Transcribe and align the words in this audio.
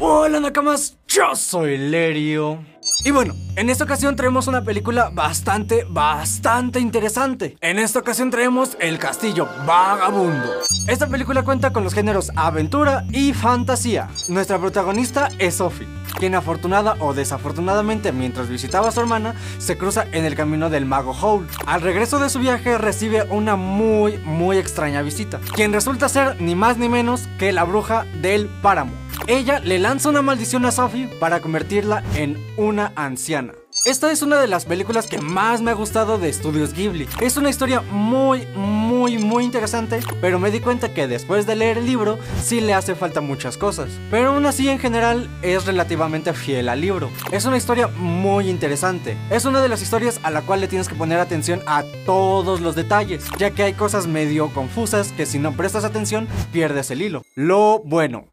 Hola 0.00 0.38
Nakamas, 0.38 0.96
yo 1.08 1.34
soy 1.34 1.76
Lerio. 1.76 2.64
Y 3.04 3.10
bueno, 3.10 3.34
en 3.56 3.68
esta 3.68 3.82
ocasión 3.82 4.14
traemos 4.14 4.46
una 4.46 4.62
película 4.62 5.10
bastante, 5.12 5.84
bastante 5.90 6.78
interesante. 6.78 7.56
En 7.60 7.80
esta 7.80 7.98
ocasión 7.98 8.30
traemos 8.30 8.76
El 8.78 9.00
Castillo 9.00 9.48
Vagabundo. 9.66 10.52
Esta 10.86 11.08
película 11.08 11.42
cuenta 11.42 11.72
con 11.72 11.82
los 11.82 11.94
géneros 11.94 12.30
aventura 12.36 13.06
y 13.10 13.32
fantasía. 13.32 14.08
Nuestra 14.28 14.60
protagonista 14.60 15.30
es 15.40 15.56
Sophie, 15.56 15.88
quien 16.16 16.36
afortunada 16.36 16.94
o 17.00 17.12
desafortunadamente 17.12 18.12
mientras 18.12 18.48
visitaba 18.48 18.88
a 18.88 18.92
su 18.92 19.00
hermana, 19.00 19.34
se 19.58 19.76
cruza 19.76 20.06
en 20.12 20.24
el 20.24 20.36
camino 20.36 20.70
del 20.70 20.86
mago 20.86 21.10
Howl. 21.10 21.48
Al 21.66 21.80
regreso 21.80 22.20
de 22.20 22.30
su 22.30 22.38
viaje 22.38 22.78
recibe 22.78 23.24
una 23.24 23.56
muy, 23.56 24.18
muy 24.18 24.58
extraña 24.58 25.02
visita, 25.02 25.40
quien 25.56 25.72
resulta 25.72 26.08
ser 26.08 26.40
ni 26.40 26.54
más 26.54 26.78
ni 26.78 26.88
menos 26.88 27.28
que 27.40 27.50
la 27.50 27.64
bruja 27.64 28.06
del 28.22 28.46
páramo. 28.62 29.07
Ella 29.28 29.60
le 29.60 29.78
lanza 29.78 30.08
una 30.08 30.22
maldición 30.22 30.64
a 30.64 30.70
Sophie 30.70 31.06
para 31.20 31.42
convertirla 31.42 32.02
en 32.14 32.38
una 32.56 32.94
anciana. 32.96 33.52
Esta 33.84 34.10
es 34.10 34.22
una 34.22 34.40
de 34.40 34.48
las 34.48 34.64
películas 34.64 35.06
que 35.06 35.18
más 35.18 35.60
me 35.60 35.70
ha 35.70 35.74
gustado 35.74 36.16
de 36.18 36.30
Estudios 36.30 36.72
Ghibli. 36.72 37.06
Es 37.20 37.36
una 37.36 37.50
historia 37.50 37.82
muy, 37.82 38.46
muy, 38.56 39.18
muy 39.18 39.44
interesante, 39.44 40.00
pero 40.22 40.38
me 40.38 40.50
di 40.50 40.60
cuenta 40.60 40.94
que 40.94 41.06
después 41.06 41.46
de 41.46 41.56
leer 41.56 41.76
el 41.76 41.84
libro 41.84 42.18
sí 42.42 42.62
le 42.62 42.72
hace 42.72 42.94
falta 42.94 43.20
muchas 43.20 43.58
cosas. 43.58 43.90
Pero 44.10 44.30
aún 44.30 44.46
así 44.46 44.70
en 44.70 44.78
general 44.78 45.28
es 45.42 45.66
relativamente 45.66 46.32
fiel 46.32 46.70
al 46.70 46.80
libro. 46.80 47.10
Es 47.30 47.44
una 47.44 47.58
historia 47.58 47.86
muy 47.86 48.48
interesante. 48.48 49.14
Es 49.28 49.44
una 49.44 49.60
de 49.60 49.68
las 49.68 49.82
historias 49.82 50.20
a 50.22 50.30
la 50.30 50.40
cual 50.40 50.62
le 50.62 50.68
tienes 50.68 50.88
que 50.88 50.94
poner 50.94 51.20
atención 51.20 51.60
a 51.66 51.84
todos 52.06 52.62
los 52.62 52.74
detalles, 52.74 53.26
ya 53.38 53.50
que 53.50 53.62
hay 53.62 53.74
cosas 53.74 54.06
medio 54.06 54.48
confusas 54.54 55.12
que 55.12 55.26
si 55.26 55.38
no 55.38 55.52
prestas 55.52 55.84
atención 55.84 56.26
pierdes 56.50 56.90
el 56.90 57.02
hilo. 57.02 57.22
Lo 57.34 57.82
bueno, 57.84 58.24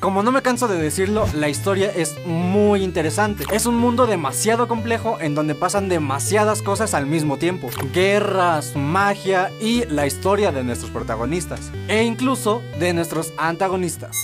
como 0.00 0.22
no 0.22 0.32
me 0.32 0.42
canso 0.42 0.68
de 0.68 0.78
decirlo, 0.78 1.26
la 1.34 1.48
historia 1.48 1.90
es 1.94 2.16
muy 2.26 2.82
interesante. 2.82 3.44
Es 3.52 3.66
un 3.66 3.76
mundo 3.76 4.06
demasiado 4.06 4.68
complejo 4.68 5.18
en 5.20 5.34
donde 5.34 5.54
pasan 5.54 5.88
demasiadas 5.88 6.62
cosas 6.62 6.94
al 6.94 7.06
mismo 7.06 7.38
tiempo. 7.38 7.70
Guerras, 7.92 8.76
magia 8.76 9.50
y 9.60 9.84
la 9.86 10.06
historia 10.06 10.52
de 10.52 10.64
nuestros 10.64 10.90
protagonistas. 10.90 11.72
E 11.88 12.02
incluso 12.02 12.62
de 12.78 12.92
nuestros 12.92 13.32
antagonistas. 13.38 14.16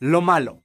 Lo 0.00 0.20
malo. 0.20 0.62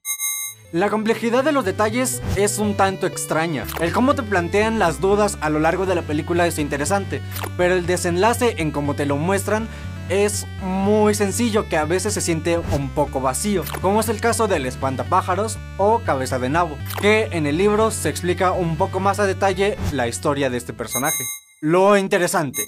La 0.71 0.89
complejidad 0.89 1.43
de 1.43 1.51
los 1.51 1.63
detalles 1.63 2.21
es 2.35 2.59
un 2.59 2.75
tanto 2.75 3.07
extraña. 3.07 3.65
El 3.79 3.93
cómo 3.93 4.15
te 4.15 4.23
plantean 4.23 4.79
las 4.79 4.99
dudas 4.99 5.37
a 5.39 5.49
lo 5.49 5.59
largo 5.59 5.85
de 5.85 5.95
la 5.95 6.01
película 6.01 6.47
es 6.47 6.59
interesante, 6.59 7.21
pero 7.55 7.75
el 7.75 7.85
desenlace 7.85 8.55
en 8.57 8.71
cómo 8.71 8.93
te 8.95 9.05
lo 9.05 9.15
muestran 9.15 9.69
es 10.09 10.45
muy 10.61 11.15
sencillo 11.15 11.67
que 11.67 11.77
a 11.77 11.85
veces 11.85 12.13
se 12.13 12.21
siente 12.21 12.57
un 12.57 12.89
poco 12.89 13.21
vacío, 13.21 13.63
como 13.81 13.99
es 13.99 14.09
el 14.09 14.21
caso 14.21 14.47
del 14.47 14.65
espantapájaros 14.65 15.57
o 15.77 15.99
cabeza 15.99 16.39
de 16.39 16.49
nabo, 16.49 16.77
que 17.01 17.29
en 17.31 17.45
el 17.45 17.57
libro 17.57 17.91
se 17.91 18.09
explica 18.09 18.51
un 18.51 18.77
poco 18.77 18.99
más 18.99 19.19
a 19.19 19.25
detalle 19.25 19.77
la 19.91 20.07
historia 20.07 20.49
de 20.49 20.57
este 20.57 20.73
personaje. 20.73 21.23
Lo 21.61 21.97
interesante. 21.97 22.65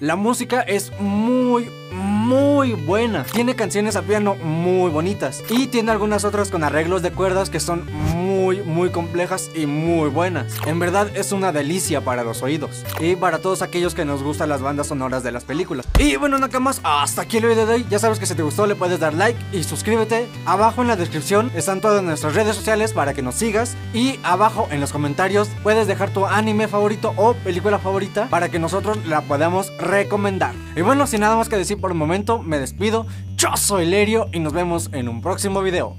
La 0.00 0.16
música 0.16 0.62
es 0.62 0.90
muy, 0.98 1.70
muy 1.92 2.72
buena. 2.72 3.22
Tiene 3.22 3.54
canciones 3.54 3.94
a 3.94 4.02
piano 4.02 4.34
muy 4.34 4.90
bonitas. 4.90 5.44
Y 5.48 5.68
tiene 5.68 5.92
algunas 5.92 6.24
otras 6.24 6.50
con 6.50 6.64
arreglos 6.64 7.02
de 7.02 7.12
cuerdas 7.12 7.50
que 7.50 7.60
son 7.60 7.86
muy, 7.92 8.21
muy 8.60 8.90
complejas 8.90 9.50
y 9.54 9.66
muy 9.66 10.10
buenas. 10.10 10.54
En 10.66 10.78
verdad 10.78 11.08
es 11.14 11.32
una 11.32 11.50
delicia 11.50 12.02
para 12.02 12.22
los 12.22 12.42
oídos. 12.42 12.84
Y 13.00 13.16
para 13.16 13.38
todos 13.38 13.62
aquellos 13.62 13.94
que 13.94 14.04
nos 14.04 14.22
gustan 14.22 14.48
las 14.48 14.60
bandas 14.60 14.88
sonoras 14.88 15.22
de 15.22 15.32
las 15.32 15.44
películas. 15.44 15.86
Y 15.98 16.16
bueno, 16.16 16.38
más 16.60 16.80
hasta 16.84 17.22
aquí 17.22 17.38
el 17.38 17.46
video 17.46 17.66
de 17.66 17.74
hoy. 17.74 17.86
Ya 17.88 17.98
sabes 17.98 18.18
que 18.18 18.26
si 18.26 18.34
te 18.34 18.42
gustó 18.42 18.66
le 18.66 18.74
puedes 18.74 19.00
dar 19.00 19.14
like 19.14 19.38
y 19.52 19.62
suscríbete. 19.64 20.28
Abajo 20.46 20.82
en 20.82 20.88
la 20.88 20.96
descripción 20.96 21.50
están 21.54 21.80
todas 21.80 22.02
nuestras 22.02 22.34
redes 22.34 22.56
sociales 22.56 22.92
para 22.92 23.14
que 23.14 23.22
nos 23.22 23.34
sigas. 23.34 23.76
Y 23.94 24.18
abajo 24.22 24.68
en 24.70 24.80
los 24.80 24.92
comentarios 24.92 25.48
puedes 25.62 25.86
dejar 25.86 26.10
tu 26.10 26.26
anime 26.26 26.68
favorito 26.68 27.14
o 27.16 27.34
película 27.34 27.78
favorita 27.78 28.28
para 28.28 28.50
que 28.50 28.58
nosotros 28.58 28.98
la 29.06 29.22
podamos 29.22 29.72
recomendar. 29.78 30.54
Y 30.76 30.82
bueno, 30.82 31.06
sin 31.06 31.20
nada 31.20 31.36
más 31.36 31.48
que 31.48 31.56
decir 31.56 31.80
por 31.80 31.90
el 31.90 31.96
momento, 31.96 32.38
me 32.38 32.58
despido. 32.58 33.06
Yo 33.36 33.56
soy 33.56 33.86
Lerio 33.86 34.28
y 34.32 34.40
nos 34.40 34.52
vemos 34.52 34.90
en 34.92 35.08
un 35.08 35.20
próximo 35.20 35.62
video. 35.62 35.96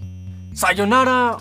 ¡Sayonara! 0.54 1.38